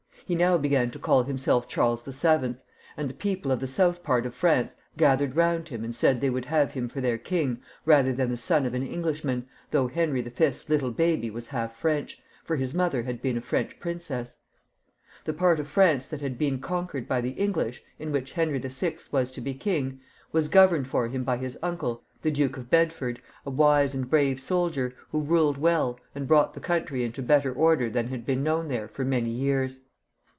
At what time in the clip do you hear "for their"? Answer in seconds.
6.87-7.17